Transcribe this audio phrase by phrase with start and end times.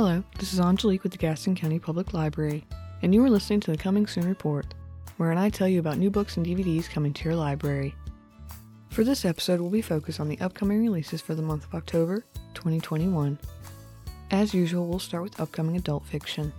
[0.00, 2.64] Hello, this is Angelique with the Gaston County Public Library,
[3.02, 4.64] and you are listening to the Coming Soon Report,
[5.16, 7.96] wherein I tell you about new books and DVDs coming to your library.
[8.90, 12.24] For this episode, we'll be focused on the upcoming releases for the month of October
[12.54, 13.40] 2021.
[14.30, 16.52] As usual, we'll start with upcoming adult fiction.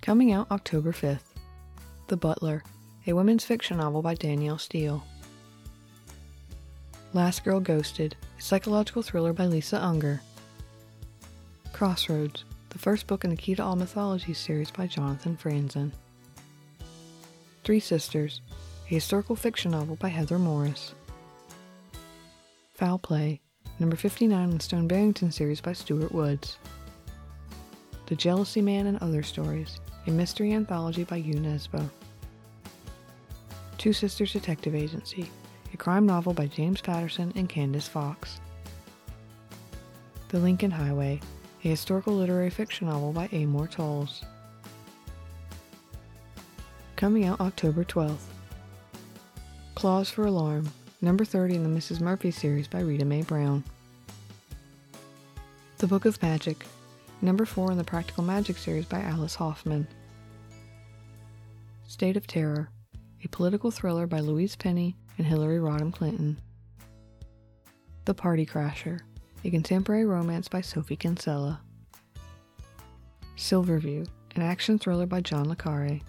[0.00, 1.36] Coming out October 5th
[2.08, 2.64] The Butler,
[3.06, 5.04] a women's fiction novel by Danielle Steel.
[7.12, 10.20] Last Girl Ghosted, a psychological thriller by Lisa Unger.
[11.72, 15.90] Crossroads, the first book in the Key to All Mythology series by Jonathan Franzen.
[17.64, 18.40] Three Sisters,
[18.86, 20.94] a historical fiction novel by Heather Morris.
[22.74, 23.40] Foul Play,
[23.78, 26.58] number 59 in the Stone Barrington series by Stuart Woods.
[28.06, 31.88] The Jealousy Man and Other Stories, a mystery anthology by Jo Nesbø.
[33.78, 35.30] Two Sisters Detective Agency,
[35.72, 38.40] a crime novel by James Patterson and Candice Fox.
[40.28, 41.20] The Lincoln Highway,
[41.64, 44.24] a historical literary fiction novel by Amor Towles.
[46.96, 48.18] Coming out October 12th.
[49.74, 52.00] Claws for Alarm, number 30 in the Mrs.
[52.00, 53.62] Murphy series by Rita Mae Brown.
[55.78, 56.64] The Book of Magic,
[57.20, 59.86] number 4 in the Practical Magic series by Alice Hoffman.
[61.86, 62.70] State of Terror,
[63.24, 66.40] a political thriller by Louise Penny and Hillary Rodham Clinton.
[68.04, 69.00] The Party Crasher,
[69.44, 71.60] a contemporary romance by Sophie Kinsella.
[73.36, 74.04] Silverview,
[74.36, 76.00] an action thriller by John Le Carre.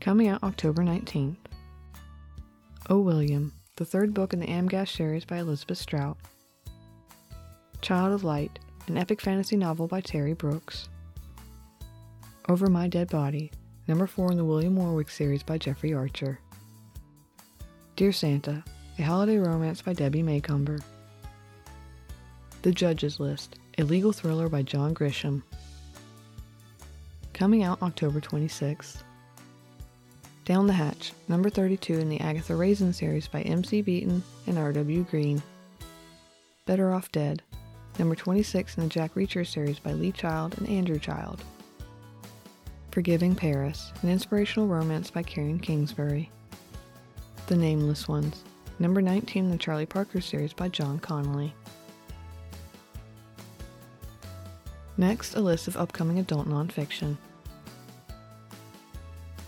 [0.00, 1.36] Coming out October 19th.
[2.88, 6.16] Oh William, the third book in the Amgash series by Elizabeth Strout.
[7.80, 10.88] Child of Light, an epic fantasy novel by Terry Brooks.
[12.48, 13.50] Over My Dead Body,
[13.88, 16.38] number 4 in the William Warwick series by Jeffrey Archer.
[17.96, 18.62] Dear Santa,
[18.98, 20.78] a holiday romance by Debbie Macomber.
[22.62, 25.42] The Judge's List, a legal thriller by John Grisham.
[27.34, 29.02] Coming out October 26th.
[30.46, 33.82] Down the Hatch, number 32 in the Agatha Raisin series by M.C.
[33.82, 35.04] Beaton and R.W.
[35.10, 35.42] Green.
[36.64, 37.42] Better Off Dead,
[37.98, 41.44] number 26 in the Jack Reacher series by Lee Child and Andrew Child.
[42.92, 46.30] Forgiving Paris, an inspirational romance by Karen Kingsbury.
[47.48, 48.42] The Nameless Ones,
[48.78, 51.54] number 19 in the Charlie Parker series by John Connolly.
[54.96, 57.16] Next, a list of upcoming adult nonfiction.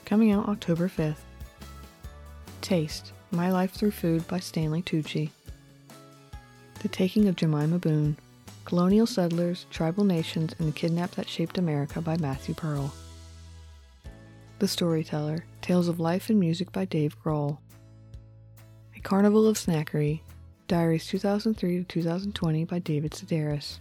[0.05, 1.17] Coming out October 5th.
[2.61, 5.31] Taste My Life Through Food by Stanley Tucci.
[6.81, 8.17] The Taking of Jemima Boone
[8.65, 12.93] Colonial Settlers, Tribal Nations, and the Kidnap That Shaped America by Matthew Pearl.
[14.59, 17.59] The Storyteller Tales of Life and Music by Dave Grohl.
[19.09, 20.21] Carnival of Snackery
[20.67, 23.79] Diaries 2003 to 2020 by David Sedaris.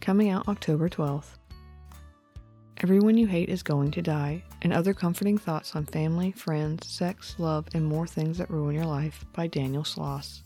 [0.00, 1.36] Coming out October 12th.
[2.76, 7.34] Everyone You Hate is Going to Die, and Other Comforting Thoughts on Family, Friends, Sex,
[7.38, 10.42] Love, and More Things That Ruin Your Life by Daniel Sloss.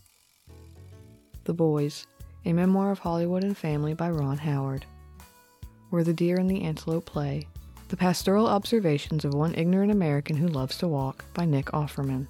[1.43, 2.07] The Boys,
[2.43, 4.83] a memoir of Hollywood and family by Ron Howard.
[5.91, 7.47] Where the Deer and the Antelope Play,
[7.89, 12.27] the pastoral observations of one ignorant American who loves to walk by Nick Offerman.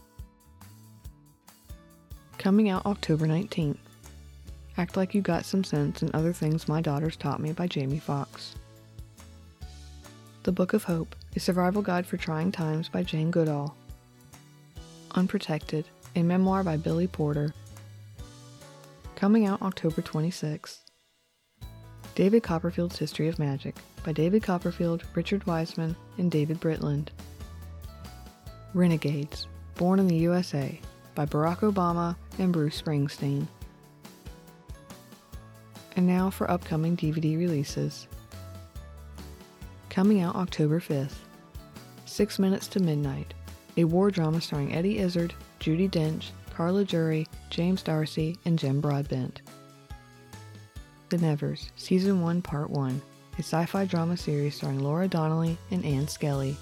[2.37, 3.77] Coming out October 19th.
[4.77, 7.97] Act Like You Got Some Sense and Other Things My Daughters Taught Me by Jamie
[7.97, 8.53] Foxx.
[10.43, 13.75] The Book of Hope, a survival guide for trying times by Jane Goodall.
[15.15, 17.55] Unprotected, a memoir by Billy Porter.
[19.15, 20.77] Coming out October 26th.
[22.13, 23.75] David Copperfield's History of Magic
[24.05, 27.07] by David Copperfield, Richard Wiseman, and David Britland.
[28.75, 30.79] Renegades, Born in the USA
[31.17, 33.47] by Barack Obama and Bruce Springsteen.
[35.95, 38.07] And now for upcoming DVD releases.
[39.89, 41.15] Coming out October 5th.
[42.05, 43.33] Six Minutes to Midnight,
[43.77, 49.41] a war drama starring Eddie Izzard, Judi Dench, Carla Juri, James D'Arcy, and Jim Broadbent.
[51.09, 53.01] The Nevers, Season 1, Part 1,
[53.33, 56.55] a sci fi drama series starring Laura Donnelly and Ann Skelly.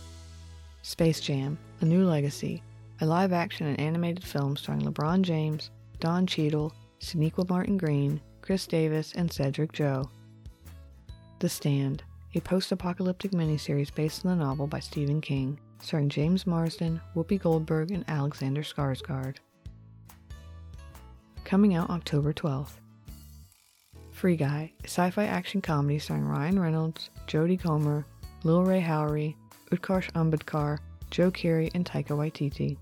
[0.81, 2.63] Space Jam, A New Legacy,
[3.01, 8.67] a live action and animated film starring LeBron James, Don Cheadle, Sonequa Martin Green, Khris
[8.67, 10.09] Davis, and Cedric Joe.
[11.39, 12.03] The Stand,
[12.35, 17.39] a post apocalyptic miniseries based on the novel by Stephen King, starring James Marsden, Whoopi
[17.39, 19.37] Goldberg, and Alexander Skarsgård.
[21.43, 22.79] Coming out October 12th.
[24.11, 28.05] Free Guy, a sci fi action comedy starring Ryan Reynolds, Jodie Comer,
[28.43, 29.35] Lil Rel Howery,
[29.71, 30.79] Utkarsh Ambudkar,
[31.11, 32.77] Joe Keery, and Taika Waititi.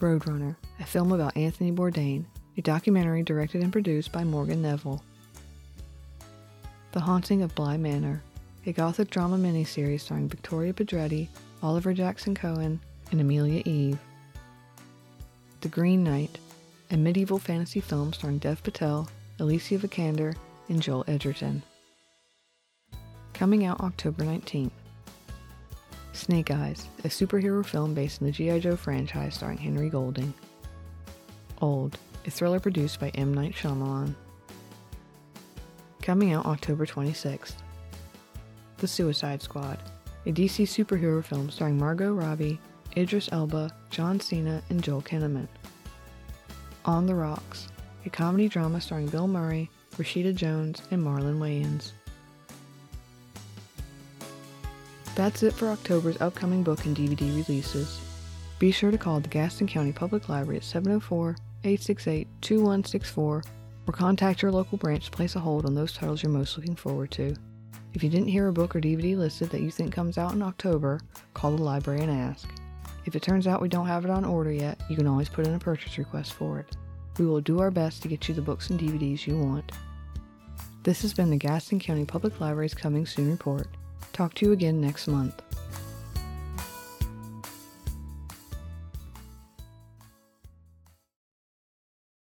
[0.00, 2.24] Roadrunner, a film about Anthony Bourdain,
[2.56, 5.02] a documentary directed and produced by Morgan Neville.
[6.92, 8.22] The Haunting of Bly Manor,
[8.66, 11.28] a gothic drama miniseries starring Victoria Pedretti,
[11.62, 12.80] Oliver Jackson Cohen,
[13.10, 13.98] and Amelia Eve.
[15.60, 16.38] The Green Knight,
[16.90, 19.08] a medieval fantasy film starring Dev Patel,
[19.38, 20.34] Alicia Vikander,
[20.68, 21.62] and Joel Edgerton.
[23.34, 24.70] Coming out October 19th.
[26.20, 28.60] Snake Eyes, a superhero film based in the G.I.
[28.60, 30.34] Joe franchise starring Henry Golding.
[31.60, 33.32] Old, a thriller produced by M.
[33.32, 34.14] Night Shyamalan.
[36.02, 37.54] Coming out October 26th.
[38.76, 39.78] The Suicide Squad,
[40.26, 42.60] a DC superhero film starring Margot Robbie,
[42.96, 45.48] Idris Elba, John Cena, and Joel Kinnaman.
[46.84, 47.68] On the Rocks,
[48.04, 51.92] a comedy drama starring Bill Murray, Rashida Jones, and Marlon Wayans.
[55.20, 58.00] That's it for October's upcoming book and DVD releases.
[58.58, 63.42] Be sure to call the Gaston County Public Library at 704 868 2164
[63.86, 66.74] or contact your local branch to place a hold on those titles you're most looking
[66.74, 67.36] forward to.
[67.92, 70.40] If you didn't hear a book or DVD listed that you think comes out in
[70.40, 71.02] October,
[71.34, 72.48] call the library and ask.
[73.04, 75.46] If it turns out we don't have it on order yet, you can always put
[75.46, 76.78] in a purchase request for it.
[77.18, 79.70] We will do our best to get you the books and DVDs you want.
[80.82, 83.68] This has been the Gaston County Public Library's Coming Soon report.
[84.12, 85.42] Talk to you again next month.